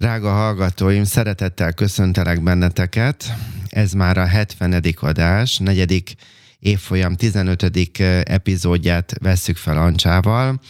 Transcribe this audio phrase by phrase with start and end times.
[0.00, 3.34] Drága hallgatóim, szeretettel köszöntelek benneteket.
[3.68, 4.84] Ez már a 70.
[5.00, 6.14] adás, negyedik
[6.58, 7.80] évfolyam 15.
[8.24, 10.60] epizódját vesszük fel Ancsával.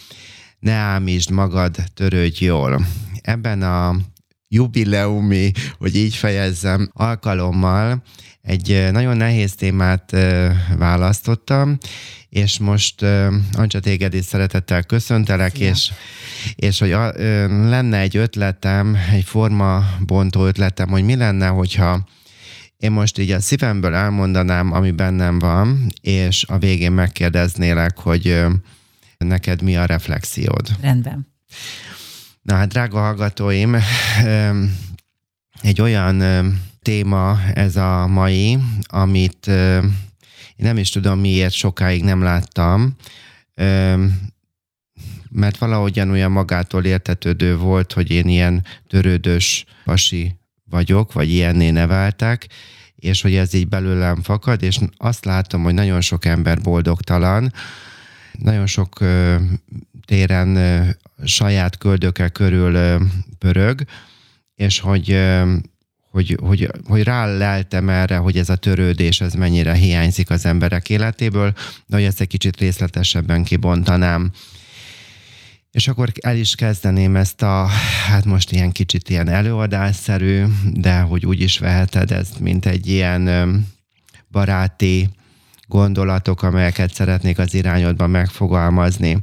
[0.59, 2.85] Ne ámítsd magad, törődj jól.
[3.21, 3.95] Ebben a
[4.51, 8.03] jubileumi, hogy így fejezzem, alkalommal
[8.41, 10.15] egy nagyon nehéz témát
[10.77, 11.77] választottam,
[12.29, 13.01] és most
[13.51, 15.69] Ancsa téged is szeretettel köszöntelek, Szia.
[15.69, 15.91] és,
[16.55, 17.11] és hogy a,
[17.69, 22.07] lenne egy ötletem, egy formabontó ötletem, hogy mi lenne, hogyha
[22.77, 28.43] én most így a szívemből elmondanám, ami bennem van, és a végén megkérdeznélek, hogy
[29.17, 30.69] neked mi a reflexiód.
[30.81, 31.27] Rendben.
[32.41, 33.75] Na hát, drága hallgatóim,
[35.61, 36.23] egy olyan
[36.81, 42.95] téma ez a mai, amit én nem is tudom miért sokáig nem láttam,
[45.29, 52.47] mert valahogyan olyan magától értetődő volt, hogy én ilyen törődös pasi vagyok, vagy ilyenné neveltek,
[52.95, 57.53] és hogy ez így belőlem fakad, és azt látom, hogy nagyon sok ember boldogtalan,
[58.31, 58.99] nagyon sok
[60.05, 60.57] téren
[61.23, 62.99] saját köldöke körül
[63.39, 63.83] pörög,
[64.55, 65.17] és hogy
[66.11, 71.53] hogy, hogy, hogy ráleltem erre, hogy ez a törődés, ez mennyire hiányzik az emberek életéből,
[71.85, 74.31] de hogy ezt egy kicsit részletesebben kibontanám.
[75.71, 77.65] És akkor el is kezdeném ezt a,
[78.07, 83.65] hát most ilyen kicsit ilyen előadásszerű, de hogy úgy is veheted ezt, mint egy ilyen
[84.31, 85.09] baráti
[85.67, 89.19] gondolatok, amelyeket szeretnék az irányodban megfogalmazni.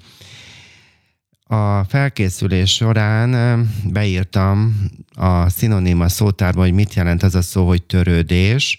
[1.51, 8.77] A felkészülés során beírtam a szinoníma szótárba, hogy mit jelent az a szó, hogy törődés,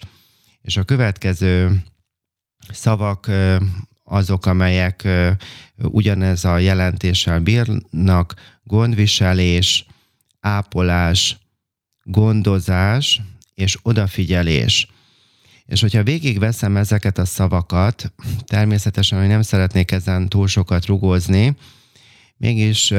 [0.62, 1.82] és a következő
[2.72, 3.30] szavak
[4.04, 5.08] azok, amelyek
[5.76, 9.86] ugyanez a jelentéssel bírnak, gondviselés,
[10.40, 11.38] ápolás,
[12.02, 13.20] gondozás
[13.54, 14.88] és odafigyelés.
[15.66, 18.12] És hogyha végigveszem ezeket a szavakat,
[18.44, 21.56] természetesen, hogy nem szeretnék ezen túl sokat rugózni,
[22.40, 22.92] mégis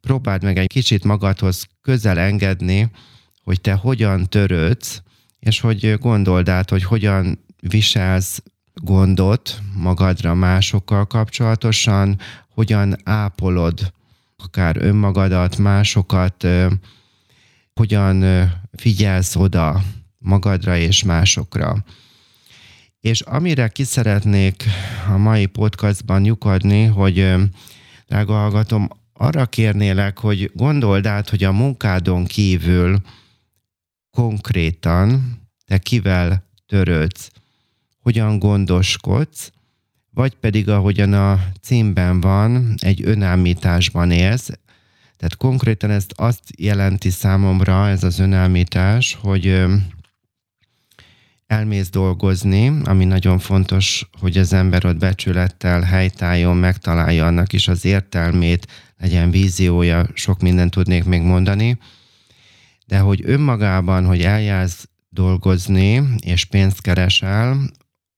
[0.00, 2.90] próbáld meg egy kicsit magadhoz közel engedni,
[3.42, 5.02] hogy te hogyan törődsz,
[5.38, 8.42] és hogy gondold át, hogy hogyan viselsz
[8.74, 12.18] gondot magadra másokkal kapcsolatosan,
[12.54, 13.92] hogyan ápolod
[14.36, 16.46] akár önmagadat, másokat,
[17.74, 18.24] hogyan
[18.72, 19.82] figyelsz oda
[20.18, 21.84] magadra és másokra.
[23.00, 24.64] És amire ki szeretnék
[25.08, 27.34] a mai podcastban lyukadni, hogy
[28.08, 32.98] drága hallgatom, arra kérnélek, hogy gondold át, hogy a munkádon kívül
[34.10, 37.30] konkrétan te kivel törődsz,
[38.00, 39.50] hogyan gondoskodsz,
[40.10, 44.50] vagy pedig ahogyan a címben van, egy önállításban élsz.
[45.16, 49.64] Tehát konkrétan ezt azt jelenti számomra, ez az önállítás, hogy
[51.48, 57.84] elmész dolgozni, ami nagyon fontos, hogy az ember ott becsülettel helytálljon, megtalálja annak is az
[57.84, 58.66] értelmét,
[58.98, 61.78] legyen víziója, sok mindent tudnék még mondani,
[62.86, 67.70] de hogy önmagában, hogy eljársz dolgozni, és pénzt keresel,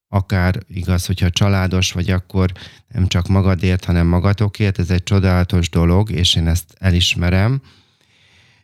[0.08, 2.52] akár igaz, hogyha családos vagy, akkor
[2.88, 7.62] nem csak magadért, hanem magatokért, ez egy csodálatos dolog, és én ezt elismerem,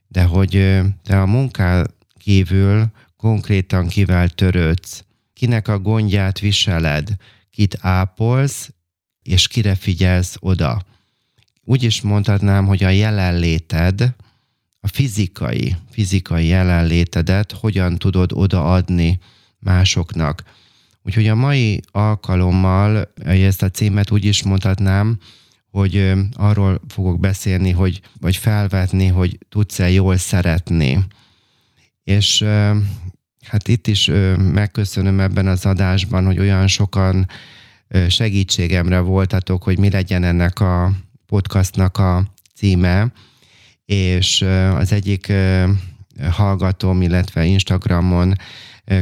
[0.09, 1.87] de hogy te a munkál
[2.19, 7.17] kívül konkrétan kivel törődsz, kinek a gondját viseled,
[7.51, 8.71] kit ápolsz,
[9.23, 10.85] és kire figyelsz oda.
[11.65, 14.15] Úgy is mondhatnám, hogy a jelenléted,
[14.81, 19.19] a fizikai, fizikai jelenlétedet hogyan tudod odaadni
[19.59, 20.43] másoknak.
[21.03, 25.19] Úgyhogy a mai alkalommal ezt a címet úgy is mondhatnám,
[25.71, 31.05] hogy arról fogok beszélni, hogy, vagy felvetni, hogy tudsz-e jól szeretni.
[32.05, 32.45] És
[33.49, 34.11] Hát itt is
[34.53, 37.29] megköszönöm ebben az adásban, hogy olyan sokan
[38.09, 40.93] segítségemre voltatok, hogy mi legyen ennek a
[41.27, 42.25] podcastnak a
[42.55, 43.13] címe,
[43.85, 44.45] és
[44.77, 45.33] az egyik
[46.31, 48.35] hallgatóm, illetve Instagramon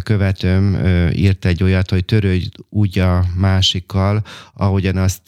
[0.02, 0.78] követőm
[1.12, 4.22] írt egy olyat, hogy törődj úgy a másikkal,
[4.54, 5.22] ahogyan azt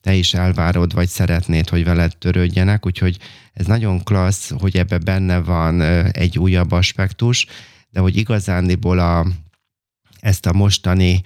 [0.00, 3.18] te is elvárod, vagy szeretnéd, hogy veled törődjenek, úgyhogy
[3.52, 5.80] ez nagyon klassz, hogy ebbe benne van
[6.10, 7.46] egy újabb aspektus,
[7.92, 9.26] de hogy igazándiból a,
[10.20, 11.22] ezt a mostani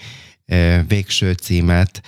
[0.86, 2.02] végső címet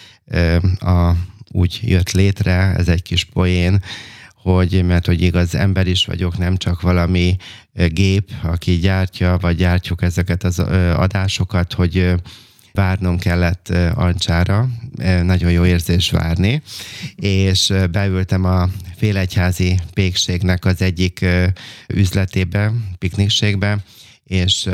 [0.78, 1.12] a,
[1.50, 3.82] úgy jött létre, ez egy kis poén,
[4.34, 7.37] hogy, mert hogy igaz ember is vagyok, nem csak valami
[7.72, 10.58] gép, aki gyártja, vagy gyártjuk ezeket az
[10.94, 12.14] adásokat, hogy
[12.72, 14.69] várnom kellett Ancsára,
[15.22, 16.62] nagyon jó érzés várni,
[17.16, 21.25] és beültem a Félegyházi Pékségnek az egyik
[21.87, 23.78] üzletébe, piknikségbe,
[24.29, 24.69] és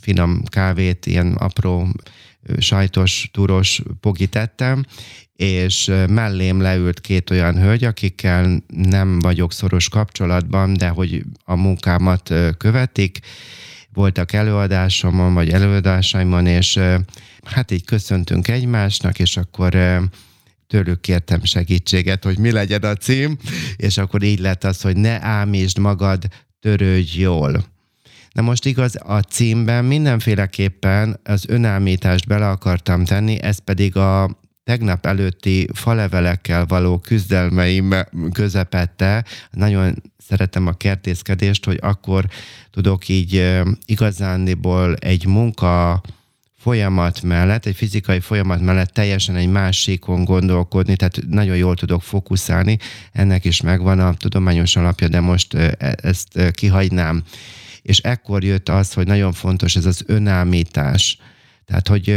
[0.00, 1.88] finom kávét, ilyen apró
[2.58, 4.84] sajtos, túros pogit ettem,
[5.36, 12.34] és mellém leült két olyan hölgy, akikkel nem vagyok szoros kapcsolatban, de hogy a munkámat
[12.56, 13.18] követik,
[13.92, 16.78] voltak előadásomon, vagy előadásaimon, és
[17.44, 19.76] hát így köszöntünk egymásnak, és akkor
[20.66, 23.38] tőlük kértem segítséget, hogy mi legyen a cím,
[23.76, 26.24] és akkor így lett az, hogy ne ámítsd magad,
[26.60, 27.64] törődj jól.
[28.32, 35.06] Na most igaz, a címben mindenféleképpen az önállítást bele akartam tenni, ez pedig a tegnap
[35.06, 37.94] előtti falevelekkel való küzdelmeim
[38.32, 39.24] közepette.
[39.50, 42.24] Nagyon szeretem a kertészkedést, hogy akkor
[42.70, 46.00] tudok így igazándiból egy munka
[46.60, 52.78] folyamat mellett, egy fizikai folyamat mellett teljesen egy másikon gondolkodni, tehát nagyon jól tudok fókuszálni.
[53.12, 57.22] Ennek is megvan a tudományos alapja, de most e, ezt kihagynám.
[57.82, 61.18] És ekkor jött az, hogy nagyon fontos ez az önállítás.
[61.64, 62.08] Tehát, hogy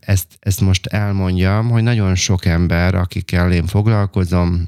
[0.00, 4.66] ezt, ezt most elmondjam, hogy nagyon sok ember, akikkel én foglalkozom,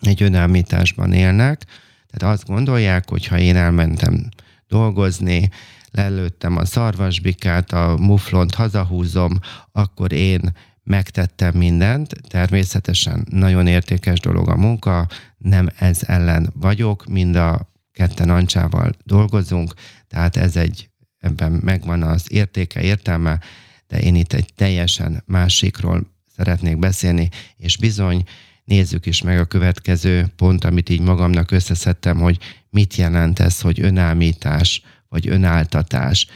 [0.00, 1.64] egy önállításban élnek,
[2.10, 4.28] tehát azt gondolják, hogy ha én elmentem
[4.68, 5.50] dolgozni,
[5.90, 9.38] lelőttem a szarvasbikát, a muflont hazahúzom,
[9.72, 10.40] akkor én
[10.82, 12.14] megtettem mindent.
[12.28, 15.08] Természetesen nagyon értékes dolog a munka,
[15.38, 19.74] nem ez ellen vagyok, mind a ketten Ancsával dolgozunk,
[20.08, 23.40] tehát ez egy, ebben megvan az értéke, értelme,
[23.86, 26.06] de én itt egy teljesen másikról
[26.36, 28.24] szeretnék beszélni, és bizony
[28.64, 32.38] nézzük is meg a következő pont, amit így magamnak összeszedtem, hogy
[32.70, 36.26] mit jelent ez, hogy önállítás, vagy önáltatás.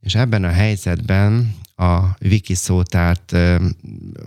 [0.00, 3.36] És ebben a helyzetben a wiki szótárt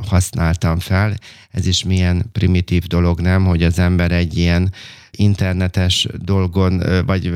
[0.07, 1.13] használtam fel.
[1.49, 4.73] Ez is milyen primitív dolog, nem, hogy az ember egy ilyen
[5.19, 7.33] internetes dolgon vagy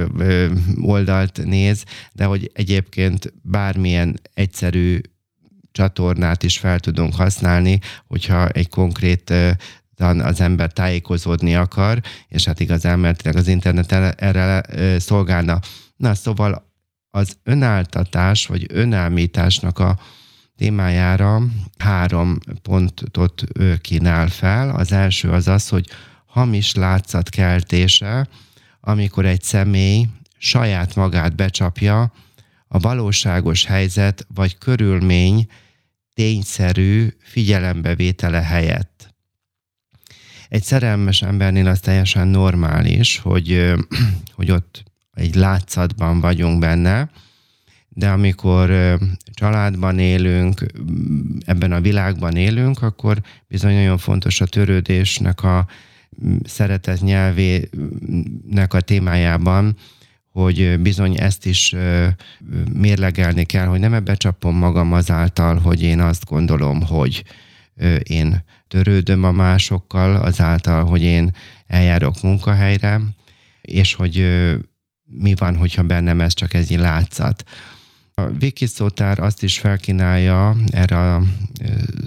[0.81, 1.83] oldalt néz,
[2.13, 4.99] de hogy egyébként bármilyen egyszerű
[5.71, 9.33] csatornát is fel tudunk használni, hogyha egy konkrét
[9.97, 13.91] az ember tájékozódni akar, és hát igaz elméletileg az internet
[14.21, 14.63] erre
[14.99, 15.59] szolgálna.
[15.95, 16.67] Na, szóval
[17.09, 19.99] az önáltatás, vagy önállításnak a
[20.57, 21.41] témájára
[21.77, 23.43] három pontot
[23.81, 24.69] kínál fel.
[24.69, 25.85] Az első az az, hogy
[26.39, 28.27] hamis látszatkeltése,
[28.81, 30.07] amikor egy személy
[30.38, 32.12] saját magát becsapja
[32.68, 35.47] a valóságos helyzet vagy körülmény
[36.13, 39.13] tényszerű figyelembevétele helyett.
[40.50, 43.75] Egy szerelmes embernél az teljesen normális, hogy,
[44.38, 44.83] hogy ott
[45.13, 47.09] egy látszatban vagyunk benne,
[47.89, 48.97] de amikor
[49.33, 50.65] családban élünk,
[51.45, 55.68] ebben a világban élünk, akkor bizony nagyon fontos a törődésnek a
[56.44, 59.75] szeretet nyelvének a témájában,
[60.31, 61.75] hogy bizony ezt is
[62.73, 67.23] mérlegelni kell, hogy nem ebbe csapom magam azáltal, hogy én azt gondolom, hogy
[68.03, 71.31] én törődöm a másokkal, azáltal, hogy én
[71.67, 73.01] eljárok munkahelyre,
[73.62, 74.27] és hogy
[75.03, 77.44] mi van, hogyha bennem ez csak egy látszat.
[78.25, 81.24] A azt is felkínálja erre a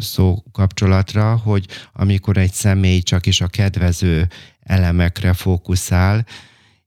[0.01, 4.29] szó kapcsolatra, hogy amikor egy személy csak is a kedvező
[4.61, 6.27] elemekre fókuszál,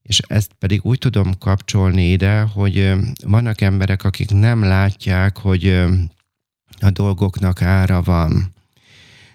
[0.01, 2.94] és ezt pedig úgy tudom kapcsolni ide, hogy
[3.24, 5.85] vannak emberek, akik nem látják, hogy
[6.80, 8.54] a dolgoknak ára van.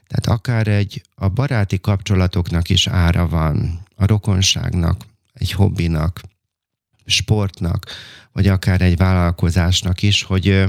[0.06, 6.20] Tehát akár egy a baráti kapcsolatoknak is ára van, a rokonságnak, egy hobbinak,
[7.04, 7.86] sportnak,
[8.32, 10.64] vagy akár egy vállalkozásnak is, hogy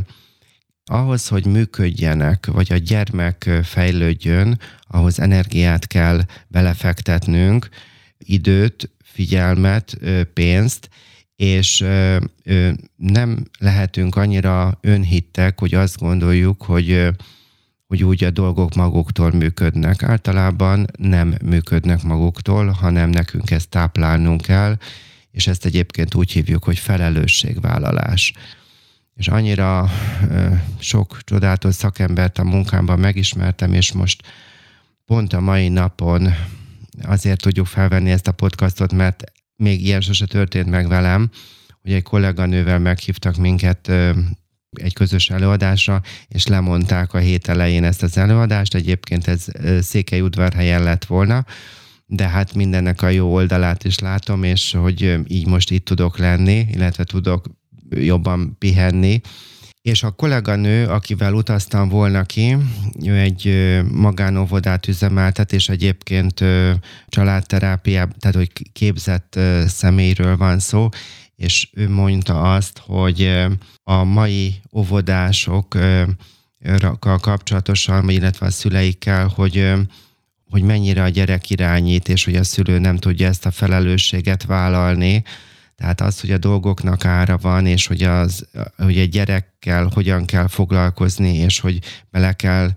[0.85, 7.69] ahhoz, hogy működjenek, vagy a gyermek fejlődjön, ahhoz energiát kell belefektetnünk,
[8.17, 9.97] időt, figyelmet,
[10.33, 10.89] pénzt,
[11.35, 11.85] és
[12.95, 17.07] nem lehetünk annyira önhittek, hogy azt gondoljuk, hogy,
[17.87, 20.03] hogy úgy a dolgok maguktól működnek.
[20.03, 24.77] Általában nem működnek maguktól, hanem nekünk ezt táplálnunk kell,
[25.31, 28.33] és ezt egyébként úgy hívjuk, hogy felelősségvállalás.
[29.15, 29.91] És annyira
[30.79, 34.21] sok csodálatos szakembert a munkámban megismertem, és most
[35.05, 36.33] pont a mai napon
[37.03, 39.23] azért tudjuk felvenni ezt a podcastot, mert
[39.55, 41.29] még ilyen sose történt meg velem,
[41.81, 43.91] hogy egy kolléganővel meghívtak minket
[44.71, 48.75] egy közös előadásra, és lemondták a hét elején ezt az előadást.
[48.75, 49.45] Egyébként ez
[49.81, 51.45] Székely udvarhelyen lett volna,
[52.13, 56.65] de hát mindennek a jó oldalát is látom, és hogy így most itt tudok lenni,
[56.71, 57.45] illetve tudok
[57.89, 59.21] jobban pihenni,
[59.81, 62.57] és a kolléganő, akivel utaztam volna ki,
[63.05, 66.43] ő egy magánóvodát üzemeltet, és egyébként
[67.07, 70.89] családterápiában, tehát hogy képzett személyről van szó,
[71.35, 73.47] és ő mondta azt, hogy
[73.83, 76.17] a mai óvodásokkal
[77.19, 79.73] kapcsolatosan, illetve a szüleikkel, hogy
[80.51, 85.23] hogy mennyire a gyerek irányít, és hogy a szülő nem tudja ezt a felelősséget vállalni,
[85.75, 90.47] tehát az, hogy a dolgoknak ára van, és hogy, az, hogy egy gyerekkel hogyan kell
[90.47, 91.79] foglalkozni, és hogy
[92.11, 92.69] bele kell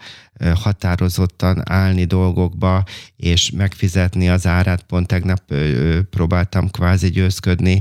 [0.55, 2.85] határozottan állni dolgokba,
[3.17, 4.83] és megfizetni az árát.
[4.83, 5.55] Pont tegnap
[6.11, 7.81] próbáltam kvázi győzködni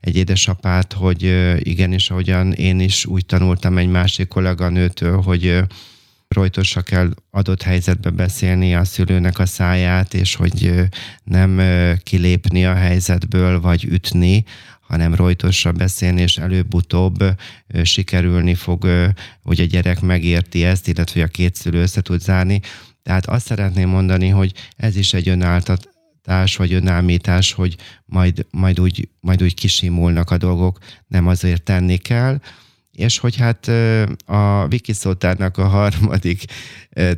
[0.00, 1.22] egy édesapát, hogy
[1.58, 5.64] igenis, ahogyan én is úgy tanultam egy másik kolléganőtől, hogy
[6.34, 10.72] rojtosra kell adott helyzetbe beszélni a szülőnek a száját, és hogy
[11.24, 11.60] nem
[12.02, 14.44] kilépni a helyzetből, vagy ütni,
[14.80, 17.24] hanem rojtosra beszélni, és előbb-utóbb
[17.82, 18.88] sikerülni fog,
[19.42, 22.60] hogy a gyerek megérti ezt, illetve hogy a két szülő össze tud zárni.
[23.02, 29.08] Tehát azt szeretném mondani, hogy ez is egy önáltatás, vagy önállítás, hogy majd, majd, úgy,
[29.20, 32.40] majd úgy kisimulnak a dolgok, nem azért tenni kell,
[32.94, 33.68] és hogy hát
[34.26, 36.44] a Wikiszotának a harmadik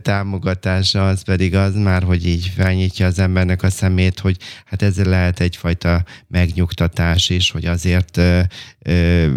[0.03, 5.05] támogatása az pedig az már, hogy így felnyitja az embernek a szemét, hogy hát ez
[5.05, 8.21] lehet egyfajta megnyugtatás is, hogy azért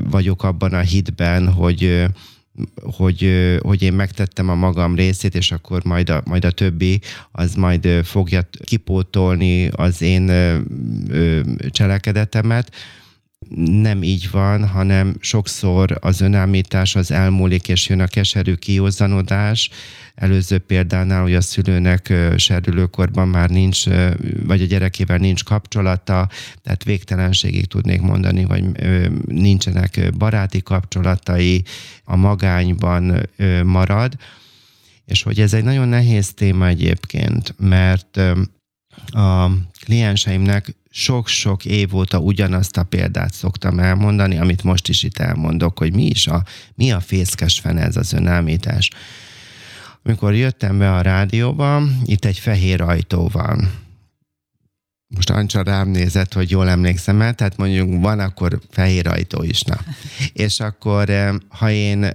[0.10, 2.08] vagyok abban a hitben, hogy
[2.82, 7.54] hogy, hogy én megtettem a magam részét, és akkor majd a, majd a többi az
[7.54, 10.32] majd fogja kipótolni az én
[11.72, 12.72] cselekedetemet
[13.56, 19.70] nem így van, hanem sokszor az önállítás az elmúlik, és jön a keserű kiózanodás.
[20.16, 23.84] Előző példánál, hogy a szülőnek serdülőkorban már nincs,
[24.44, 26.30] vagy a gyerekével nincs kapcsolata,
[26.64, 28.64] tehát végtelenségig tudnék mondani, vagy
[29.26, 31.64] nincsenek baráti kapcsolatai,
[32.04, 33.30] a magányban
[33.64, 34.14] marad,
[35.06, 38.20] és hogy ez egy nagyon nehéz téma egyébként, mert
[39.12, 39.50] a
[39.84, 45.94] klienseimnek sok-sok év óta ugyanazt a példát szoktam elmondani, amit most is itt elmondok, hogy
[45.94, 46.44] mi is a,
[46.76, 48.90] mi a fészkes fene ez az önállítás.
[50.04, 53.72] Amikor jöttem be a rádióba, itt egy fehér ajtó van.
[55.08, 59.62] Most Ancsa rám nézett, hogy jól emlékszem el, tehát mondjuk van akkor fehér ajtó is,
[59.62, 59.78] na.
[60.34, 62.10] És akkor, eh, ha én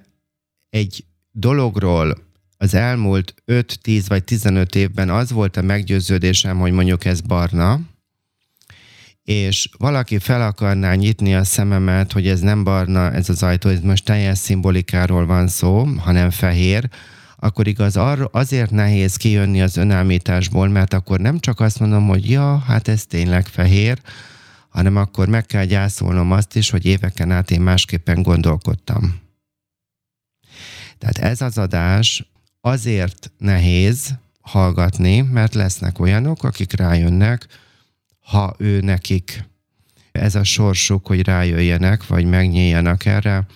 [0.71, 2.33] egy dologról
[2.65, 7.81] az elmúlt 5-10 vagy 15 évben az volt a meggyőződésem, hogy mondjuk ez barna,
[9.25, 13.81] és valaki fel akarná nyitni a szememet, hogy ez nem barna, ez az ajtó, ez
[13.81, 16.89] most teljes szimbolikáról van szó, hanem fehér,
[17.37, 17.97] akkor igaz,
[18.31, 23.07] azért nehéz kijönni az önállításból, mert akkor nem csak azt mondom, hogy ja, hát ez
[23.07, 23.99] tényleg fehér,
[24.69, 29.23] hanem akkor meg kell gyászolnom azt is, hogy éveken át én másképpen gondolkodtam.
[30.99, 32.34] Tehát ez az adás
[32.67, 37.47] azért nehéz hallgatni, mert lesznek olyanok, akik rájönnek,
[38.21, 39.45] ha ő nekik
[40.13, 43.47] ez a sorsuk, hogy rájöjjenek, vagy megnyíljanak erre,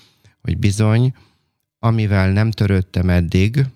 [0.40, 1.14] hogy bizony,
[1.78, 3.66] amivel nem törődtem eddig,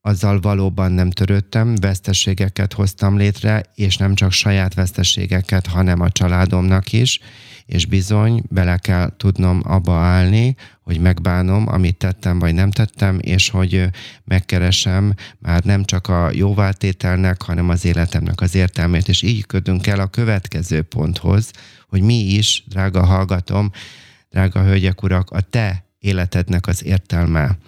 [0.00, 6.92] azzal valóban nem törődtem, veszteségeket hoztam létre, és nem csak saját veszteségeket, hanem a családomnak
[6.92, 7.20] is,
[7.66, 13.48] és bizony bele kell tudnom abba állni, hogy megbánom, amit tettem vagy nem tettem, és
[13.48, 13.88] hogy
[14.24, 20.00] megkeresem már nem csak a jóváltételnek, hanem az életemnek az értelmét, és így ködünk el
[20.00, 21.50] a következő ponthoz,
[21.88, 23.70] hogy mi is, drága hallgatom,
[24.30, 27.58] drága hölgyek, urak, a te életednek az értelme.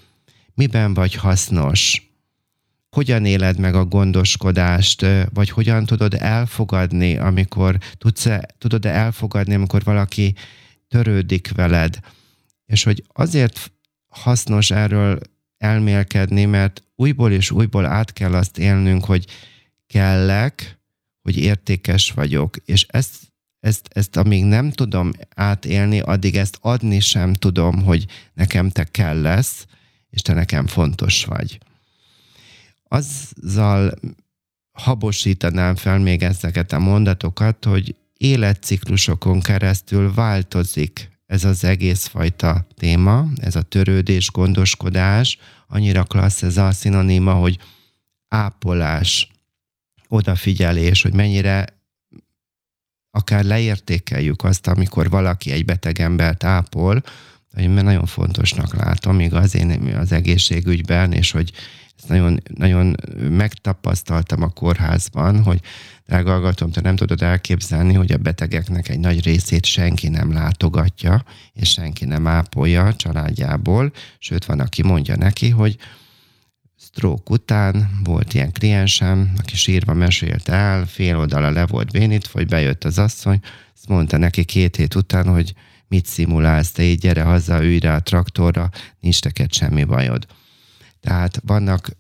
[0.55, 2.14] Miben vagy hasznos?
[2.95, 9.55] Hogyan éled meg a gondoskodást, vagy hogyan tudod elfogadni, amikor tudsz -e, tudod -e elfogadni,
[9.55, 10.35] amikor valaki
[10.89, 11.99] törődik veled.
[12.67, 13.73] És hogy azért
[14.09, 15.19] hasznos erről
[15.59, 19.27] elmélkedni, mert újból és újból át kell azt élnünk, hogy
[19.87, 20.81] kellek,
[21.23, 23.15] hogy értékes vagyok, és ezt,
[23.61, 29.21] ezt, ezt amíg nem tudom átélni, addig ezt adni sem tudom, hogy nekem te kell
[29.21, 29.67] lesz,
[30.11, 31.59] és te nekem fontos vagy
[32.95, 33.95] azzal
[34.73, 43.27] habosítanám fel még ezeket a mondatokat, hogy életciklusokon keresztül változik ez az egész fajta téma,
[43.37, 47.59] ez a törődés, gondoskodás, annyira klassz ez a szinoníma, hogy
[48.29, 49.29] ápolás,
[50.09, 51.67] odafigyelés, hogy mennyire
[53.11, 57.03] akár leértékeljük azt, amikor valaki egy beteg embert ápol,
[57.57, 61.53] én nagyon fontosnak látom, igaz, én az egészségügyben, és hogy
[62.05, 62.97] ezt nagyon, nagyon
[63.31, 65.61] megtapasztaltam a kórházban, hogy
[66.07, 71.69] drága te nem tudod elképzelni, hogy a betegeknek egy nagy részét senki nem látogatja, és
[71.69, 75.77] senki nem ápolja a családjából, sőt van, aki mondja neki, hogy
[76.79, 82.47] stroke után volt ilyen kliensem, aki sírva mesélt el, fél oldala le volt bénít, hogy
[82.47, 83.41] bejött az asszony,
[83.75, 85.55] azt mondta neki két hét után, hogy
[85.89, 88.71] mit szimulálsz, te így gyere haza, ülj rá a traktorra,
[89.01, 90.27] nincs neked semmi bajod.
[91.05, 91.97] Tehát vannak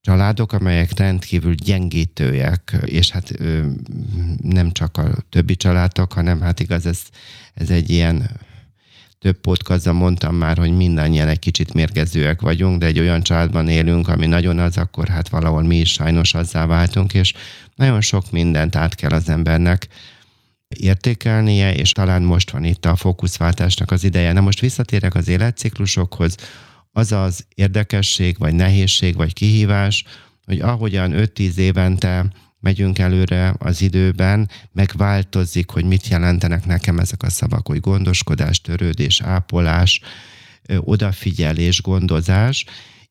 [0.00, 3.32] családok, amelyek rendkívül gyengítőek, és hát
[4.42, 7.00] nem csak a többi családok, hanem hát igaz, ez,
[7.54, 8.30] ez egy ilyen
[9.18, 14.08] több podcastban mondtam már, hogy mindannyian egy kicsit mérgezőek vagyunk, de egy olyan családban élünk,
[14.08, 17.32] ami nagyon az, akkor hát valahol mi is sajnos azzá váltunk, és
[17.74, 19.88] nagyon sok mindent át kell az embernek
[20.68, 24.32] értékelnie, és talán most van itt a fókuszváltásnak az ideje.
[24.32, 26.36] Na most visszatérek az életciklusokhoz,
[26.96, 30.04] az az érdekesség, vagy nehézség, vagy kihívás,
[30.44, 32.26] hogy ahogyan 5-10 évente
[32.60, 39.20] megyünk előre az időben, megváltozik, hogy mit jelentenek nekem ezek a szavak, hogy gondoskodás, törődés,
[39.20, 40.00] ápolás,
[40.78, 42.64] odafigyelés, gondozás,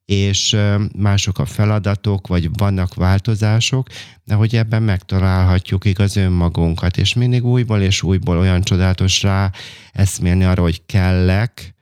[0.06, 0.58] és
[0.98, 3.88] mások a feladatok, vagy vannak változások,
[4.24, 9.52] de hogy ebben megtalálhatjuk igaz önmagunkat, és mindig újból és újból olyan csodálatos rá
[9.92, 11.74] eszmélni arra, hogy kellek,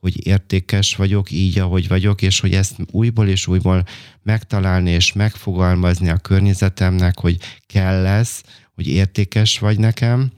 [0.00, 3.84] hogy értékes vagyok így, ahogy vagyok, és hogy ezt újból és újból
[4.22, 7.36] megtalálni és megfogalmazni a környezetemnek, hogy
[7.66, 8.42] kell lesz,
[8.74, 10.32] hogy értékes vagy nekem,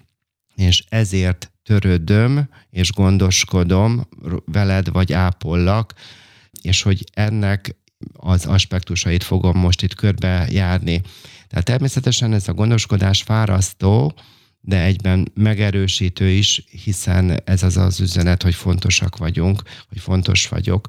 [0.54, 4.08] és ezért törődöm és gondoskodom
[4.44, 5.94] veled, vagy ápollak,
[6.62, 7.76] és hogy ennek
[8.12, 11.00] az aspektusait fogom most itt körbe járni.
[11.48, 14.14] Tehát természetesen ez a gondoskodás fárasztó,
[14.60, 20.88] de egyben megerősítő is, hiszen ez az az üzenet, hogy fontosak vagyunk, hogy fontos vagyok.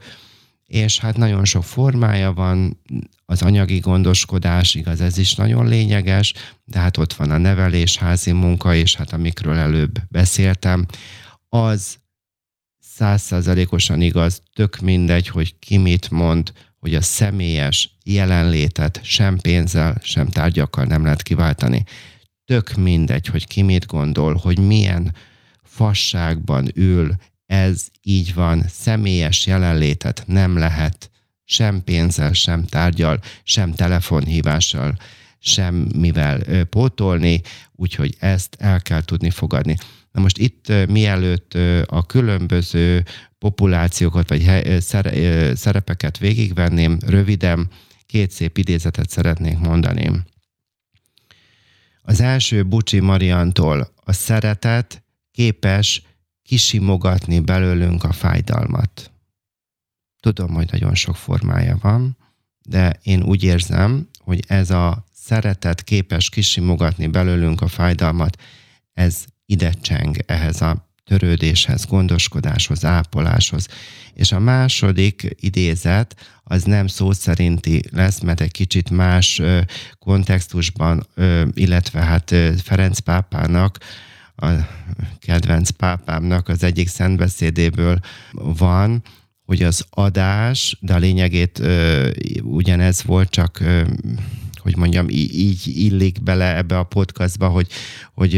[0.66, 2.80] És hát nagyon sok formája van,
[3.26, 6.34] az anyagi gondoskodás, igaz, ez is nagyon lényeges,
[6.66, 10.86] de hát ott van a nevelés, házi munka, és hát amikről előbb beszéltem,
[11.50, 11.98] az
[12.80, 20.28] százszázalékosan igaz, tök mindegy, hogy ki mit mond, hogy a személyes jelenlétet sem pénzzel, sem
[20.30, 21.84] tárgyakkal nem lehet kiváltani
[22.52, 25.16] tök mindegy, hogy ki mit gondol, hogy milyen
[25.64, 27.16] fasságban ül,
[27.46, 31.12] ez így van, személyes jelenlétet nem lehet
[31.46, 34.98] sem pénzzel, sem tárgyal, sem telefonhívással,
[35.40, 37.42] semmivel pótolni,
[37.76, 39.78] úgyhogy ezt el kell tudni fogadni.
[40.12, 41.54] Na most itt mielőtt
[41.86, 43.04] a különböző
[43.40, 44.50] populációkat vagy
[45.56, 47.70] szerepeket végigvenném, röviden
[48.06, 50.12] két szép idézetet szeretnék mondani.
[52.02, 56.02] Az első Bucsi Mariantól a szeretet képes
[56.44, 59.12] kisimogatni belőlünk a fájdalmat.
[60.20, 62.18] Tudom, hogy nagyon sok formája van,
[62.62, 68.42] de én úgy érzem, hogy ez a szeretet képes kisimogatni belőlünk a fájdalmat,
[68.94, 73.68] ez ide cseng ehhez a törődéshez, gondoskodáshoz, ápoláshoz.
[74.14, 79.42] És a második idézet az nem szó szerinti lesz, mert egy kicsit más
[80.00, 81.08] kontextusban,
[81.54, 83.78] illetve hát Ferenc pápának,
[84.36, 84.48] a
[85.20, 88.00] kedvenc pápámnak az egyik szentbeszédéből
[88.32, 89.04] van,
[89.46, 91.62] hogy az adás, de a lényegét
[92.42, 93.64] ugyanez volt, csak
[94.62, 97.68] hogy mondjam, így illik bele ebbe a podcastba, hogy,
[98.14, 98.32] hogy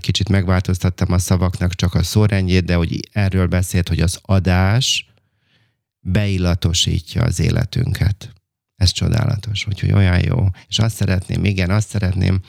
[0.00, 5.06] kicsit megváltoztattam a szavaknak csak a szórendjét, de hogy erről beszélt, hogy az adás
[6.00, 8.32] beillatosítja az életünket.
[8.76, 10.46] Ez csodálatos, úgyhogy olyan jó.
[10.68, 12.40] És azt szeretném, igen, azt szeretném,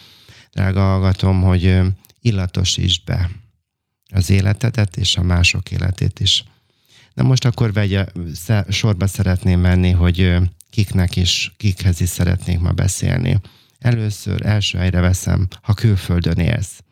[0.51, 1.79] drága hallgatom, hogy
[2.21, 3.29] illatosítsd be
[4.13, 6.43] az életedet és a mások életét is.
[7.13, 8.05] Na most akkor vegye,
[8.69, 10.37] sorba szeretném menni, hogy
[10.75, 13.39] kiknek is, kikhez is szeretnék ma beszélni.
[13.79, 16.83] Először első helyre veszem, ha külföldön élsz.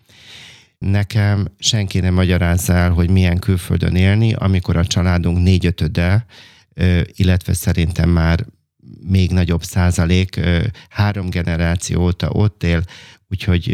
[0.78, 6.26] Nekem senki nem magyarázza el, hogy milyen külföldön élni, amikor a családunk négyötöde,
[7.06, 8.46] illetve szerintem már
[9.08, 10.40] még nagyobb százalék,
[10.90, 12.84] három generáció óta ott él,
[13.28, 13.66] úgyhogy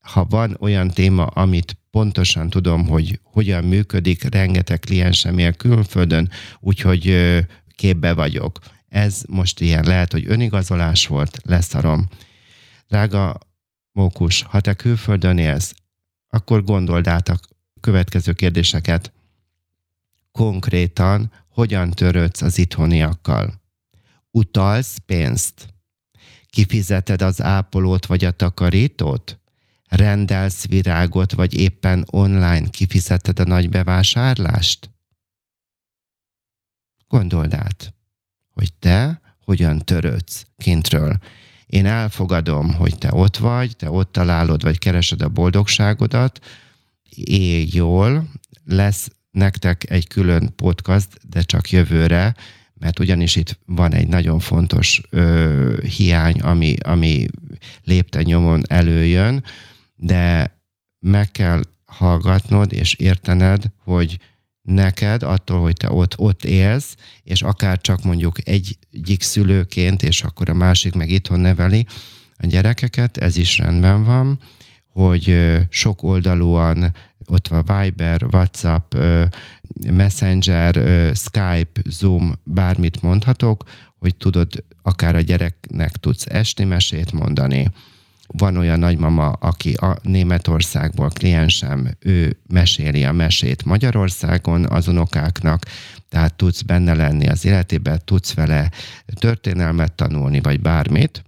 [0.00, 7.16] ha van olyan téma, amit pontosan tudom, hogy hogyan működik, rengeteg kliensem él külföldön, úgyhogy
[7.76, 8.58] képbe vagyok.
[8.88, 12.08] Ez most ilyen lehet, hogy önigazolás volt, leszarom.
[12.86, 13.38] Drága
[13.92, 15.74] Mókus, ha te külföldön élsz,
[16.28, 17.38] akkor gondold át a
[17.80, 19.12] következő kérdéseket.
[20.32, 23.60] Konkrétan, hogyan törődsz az itthoniakkal?
[24.30, 25.74] Utalsz pénzt?
[26.46, 29.38] Kifizeted az ápolót vagy a takarítót?
[29.88, 34.90] Rendelsz virágot, vagy éppen online kifizeted a nagy bevásárlást?
[37.08, 37.97] Gondold át
[38.58, 41.18] hogy te hogyan törődsz kintről.
[41.66, 46.38] Én elfogadom, hogy te ott vagy, te ott találod, vagy keresed a boldogságodat,
[47.14, 48.28] élj jól,
[48.64, 52.34] lesz nektek egy külön podcast, de csak jövőre,
[52.74, 57.26] mert ugyanis itt van egy nagyon fontos ö, hiány, ami, ami
[57.84, 59.44] lépten nyomon előjön,
[59.94, 60.52] de
[60.98, 64.18] meg kell hallgatnod és értened, hogy
[64.68, 70.48] neked attól, hogy te ott, ott élsz, és akár csak mondjuk egyik szülőként, és akkor
[70.48, 71.86] a másik meg itthon neveli
[72.36, 74.38] a gyerekeket, ez is rendben van,
[74.92, 76.94] hogy sok oldalúan
[77.26, 78.94] ott van Viber, WhatsApp,
[79.90, 80.74] Messenger,
[81.14, 83.64] Skype, Zoom, bármit mondhatok,
[83.98, 87.70] hogy tudod, akár a gyereknek tudsz esti mesét mondani,
[88.36, 95.64] van olyan nagymama, aki a Németországból kliensem, ő meséli a mesét Magyarországon az unokáknak,
[96.08, 98.70] tehát tudsz benne lenni az életében, tudsz vele
[99.06, 101.22] történelmet tanulni, vagy bármit,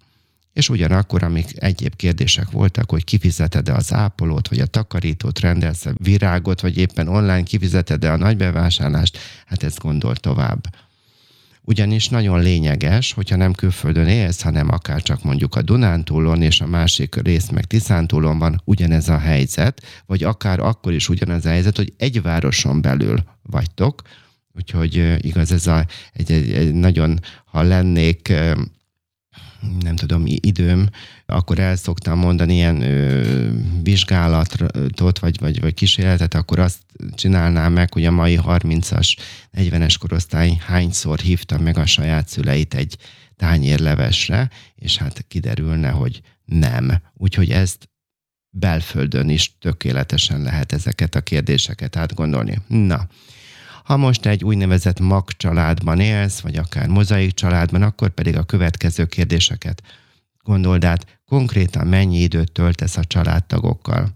[0.52, 6.60] és ugyanakkor, amik egyéb kérdések voltak, hogy kifizeted-e az ápolót, vagy a takarítót, rendelsz virágot,
[6.60, 10.66] vagy éppen online kifizeted-e a nagybevásárlást, hát ezt gondol tovább
[11.70, 16.66] ugyanis nagyon lényeges, hogyha nem külföldön élsz, hanem akár csak mondjuk a Dunántúlon, és a
[16.66, 21.76] másik rész meg Tiszántúlon van ugyanez a helyzet, vagy akár akkor is ugyanez a helyzet,
[21.76, 24.02] hogy egy városon belül vagytok,
[24.56, 28.33] úgyhogy igaz, ez a, egy, egy, egy nagyon, ha lennék
[29.80, 30.88] nem tudom, időm,
[31.26, 33.50] akkor el szoktam mondani ilyen ö,
[33.82, 36.78] vizsgálatot, vagy, vagy, vagy kísérletet, akkor azt
[37.14, 39.16] csinálnám meg, hogy a mai 30-as,
[39.56, 42.96] 40-es korosztály hányszor hívta meg a saját szüleit egy
[43.36, 47.02] tányérlevesre, és hát kiderülne, hogy nem.
[47.14, 47.88] Úgyhogy ezt
[48.50, 52.58] belföldön is tökéletesen lehet ezeket a kérdéseket átgondolni.
[52.66, 53.08] Na,
[53.84, 59.04] ha most egy úgynevezett mag családban élsz, vagy akár mozaik családban, akkor pedig a következő
[59.04, 59.82] kérdéseket
[60.42, 64.12] gondold át, konkrétan mennyi időt töltesz a családtagokkal.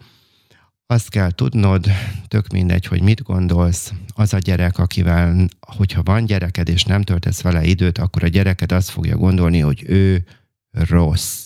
[0.87, 1.87] Azt kell tudnod,
[2.29, 7.41] tök mindegy, hogy mit gondolsz, az a gyerek, akivel, hogyha van gyereked és nem töltesz
[7.41, 10.25] vele időt, akkor a gyereked azt fogja gondolni, hogy ő
[10.71, 11.44] rossz.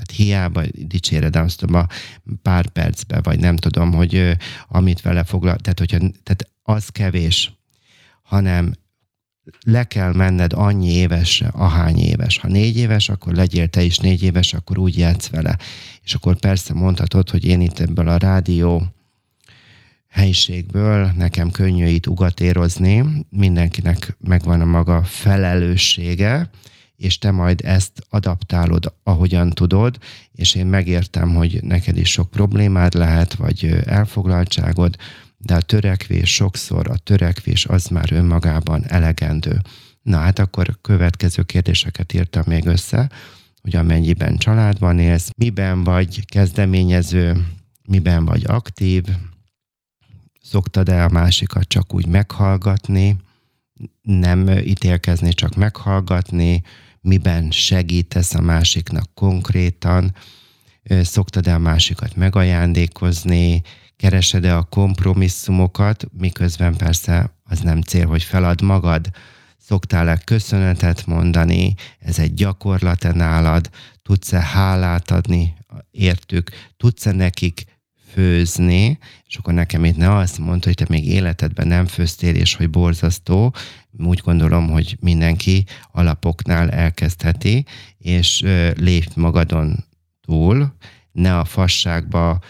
[0.00, 1.88] Tehát hiába dicséred azt a
[2.42, 4.36] pár percbe, vagy nem tudom, hogy
[4.68, 7.52] amit vele foglal, tehát, hogyha, tehát az kevés,
[8.22, 8.72] hanem
[9.64, 12.38] le kell menned annyi évesre, ahány éves.
[12.38, 15.58] Ha négy éves, akkor legyél te is négy éves, akkor úgy játsz vele.
[16.02, 18.86] És akkor persze mondhatod, hogy én itt ebből a rádió
[20.08, 26.50] helyiségből nekem könnyű itt ugatérozni, mindenkinek megvan a maga felelőssége,
[27.00, 29.98] és te majd ezt adaptálod, ahogyan tudod,
[30.32, 34.96] és én megértem, hogy neked is sok problémád lehet, vagy elfoglaltságod,
[35.36, 39.60] de a törekvés sokszor, a törekvés az már önmagában elegendő.
[40.02, 43.10] Na hát akkor következő kérdéseket írtam még össze,
[43.62, 47.46] hogy amennyiben családban élsz, miben vagy kezdeményező,
[47.88, 49.04] miben vagy aktív,
[50.42, 53.16] szoktad-e a másikat csak úgy meghallgatni,
[54.02, 56.62] nem ítélkezni, csak meghallgatni,
[57.00, 60.14] miben segítesz a másiknak konkrétan,
[61.02, 63.62] szoktad-e a másikat megajándékozni,
[63.96, 69.10] keresed-e a kompromisszumokat, miközben persze az nem cél, hogy felad magad,
[69.58, 73.70] szoktál-e köszönetet mondani, ez egy gyakorlat-e nálad,
[74.02, 75.54] tudsz-e hálát adni
[75.90, 77.64] értük, tudsz-e nekik
[78.12, 82.54] főzni, és akkor nekem itt ne azt mondta, hogy te még életedben nem főztél, és
[82.54, 83.54] hogy borzasztó.
[83.98, 87.64] Úgy gondolom, hogy mindenki alapoknál elkezdheti,
[87.98, 88.40] és
[88.76, 89.84] lépj magadon
[90.20, 90.74] túl,
[91.12, 92.40] ne a fasságba,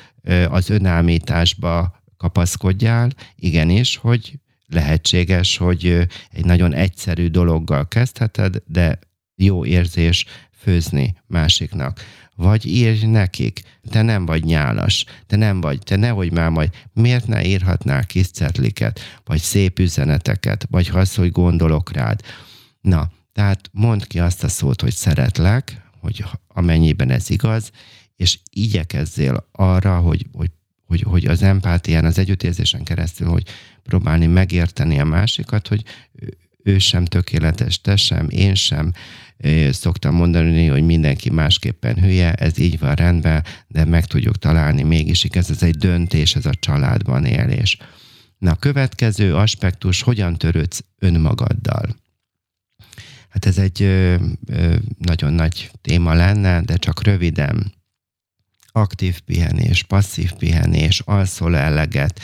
[0.49, 8.99] az önállításba kapaszkodjál, igenis, hogy lehetséges, hogy egy nagyon egyszerű dologgal kezdheted, de
[9.35, 10.25] jó érzés
[10.59, 12.01] főzni másiknak
[12.41, 17.27] vagy írj nekik, te nem vagy nyálas, te nem vagy, te nehogy már majd, miért
[17.27, 22.21] ne írhatnál kis cetliket, vagy szép üzeneteket, vagy azt, hogy gondolok rád.
[22.81, 27.71] Na, tehát mondd ki azt a szót, hogy szeretlek, hogy amennyiben ez igaz,
[28.17, 30.51] és igyekezzél arra, hogy, hogy,
[30.87, 33.43] hogy, hogy az empátián, az együttérzésen keresztül, hogy
[33.83, 35.85] próbálni megérteni a másikat, hogy
[36.63, 38.93] ő sem tökéletes, te sem, én sem,
[39.71, 45.25] szoktam mondani, hogy mindenki másképpen hülye, ez így van rendben, de meg tudjuk találni mégis,
[45.25, 47.77] ez, ez egy döntés, ez a családban élés.
[48.39, 51.97] Na, a következő aspektus, hogyan törődsz önmagaddal?
[53.29, 54.15] Hát ez egy ö,
[54.47, 57.73] ö, nagyon nagy téma lenne, de csak röviden.
[58.73, 62.21] Aktív pihenés, passzív pihenés, alszol eleget,